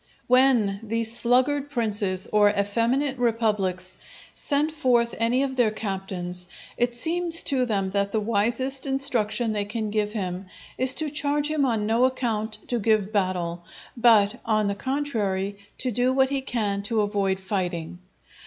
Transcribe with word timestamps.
When 0.25 0.79
these 0.81 1.15
sluggard 1.15 1.69
princes 1.69 2.25
or 2.33 2.49
effeminate 2.49 3.19
republics 3.19 3.97
send 4.33 4.71
forth 4.71 5.13
any 5.19 5.43
of 5.43 5.57
their 5.57 5.69
Captains, 5.69 6.47
it 6.75 6.95
seems 6.95 7.43
to 7.43 7.67
them 7.67 7.91
that 7.91 8.11
the 8.11 8.19
wisest 8.19 8.87
instruction 8.87 9.51
they 9.53 9.63
can 9.65 9.91
give 9.91 10.13
him 10.13 10.47
is 10.75 10.95
to 10.95 11.11
charge 11.11 11.51
him 11.51 11.65
on 11.65 11.85
no 11.85 12.05
account 12.05 12.57
to 12.69 12.79
give 12.79 13.13
battle, 13.13 13.63
but, 13.95 14.39
on 14.43 14.67
the 14.67 14.73
contrary, 14.73 15.59
to 15.77 15.91
do 15.91 16.11
what 16.11 16.29
he 16.29 16.41
can 16.41 16.81
to 16.81 17.01
avoid 17.01 17.39
fighting. 17.39 17.99